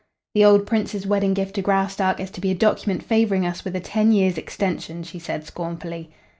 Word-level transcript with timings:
"The 0.33 0.43
old 0.43 0.65
Prince's 0.65 1.05
wedding 1.05 1.35
gift 1.35 1.53
to 1.53 1.61
Graustark 1.61 2.19
is 2.19 2.31
to 2.31 2.41
be 2.41 2.49
a 2.49 2.55
document 2.55 3.03
favoring 3.03 3.45
us 3.45 3.63
with 3.63 3.75
a 3.75 3.79
ten 3.79 4.11
years' 4.11 4.39
extension," 4.39 5.03
she 5.03 5.19
said, 5.19 5.45
scornfully. 5.45 6.09